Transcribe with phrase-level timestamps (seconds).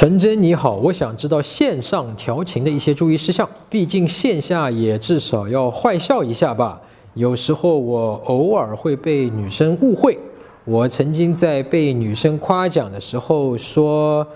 [0.00, 6.80] 纯真你好，我想知道线上调情的一些注意事项，毕竟线下也至少要坏笑一下吧。
[7.12, 10.18] 有时候我偶尔会被女生误会，
[10.64, 14.26] 我曾经在被女生夸奖的时候说，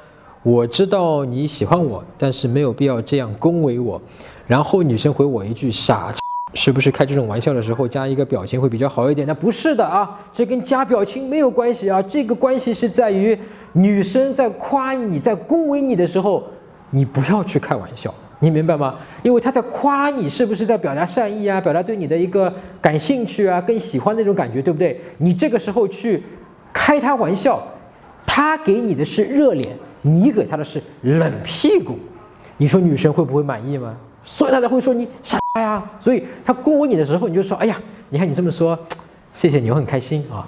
[0.43, 3.99] 我知道你喜欢我，但是没有必要这样恭维我。
[4.47, 6.15] 然后女生回我一句傻。
[6.55, 9.27] 是不是开这种玩笑的时候加一个表情会比较好一点？
[9.27, 12.01] 那不是的啊，这跟加表情没有关系啊。
[12.03, 13.37] 这个关系是在于
[13.73, 16.43] 女生在夸你、在恭维你的时候，
[16.91, 18.95] 你不要去开玩笑，你明白吗？
[19.23, 21.61] 因为她在夸你，是不是在表达善意啊？
[21.61, 25.01] 表达对你的一个感兴趣啊、更喜欢那种感觉，对不对？
[25.19, 26.23] 你这个时候去
[26.73, 27.61] 开她玩笑，
[28.25, 31.99] 她给你的是热脸，你给她的是冷屁股，
[32.57, 33.97] 你说女生会不会满意吗？
[34.23, 38.77] 所以他才会说你傻哎呀，所以他恭维你的时候，你就说，哎呀，你看你这么说，
[39.33, 40.45] 谢谢你，我很开心啊。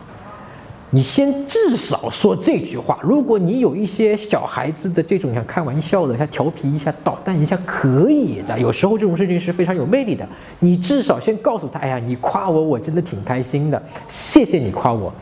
[0.90, 2.98] 你先至少说这句话。
[3.02, 8.58] 如果你有一些小孩子的这种想开玩笑的，想调皮一下、捣蛋一下，可以的。
[8.58, 10.26] 有时候这种事情是非常有魅力的。
[10.58, 15.12] 你至少先告诉他，哎呀，你夸我，我真的挺开心的，谢谢你夸我。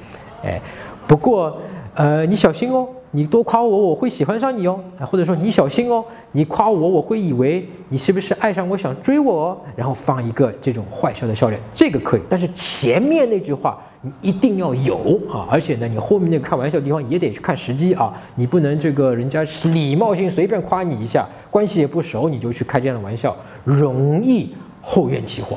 [0.43, 0.59] 哎，
[1.07, 1.61] 不过，
[1.95, 2.87] 呃，你小心哦。
[3.17, 14.97] 你多夸我，我会喜欢上你哦，啊或者说你小心哦，你夸我，我会以为你是不是爱上我，想追我，然后放一个这种坏笑的笑脸，这个可以，但是前面那句话你一定要有
[15.33, 25.57] 啊，而且呢，你后面那个开玩笑的地方也得去看时机啊，你不能这个人家礼貌性随便夸你一下，关系也不熟你就去开这样的玩笑，容易后院起火。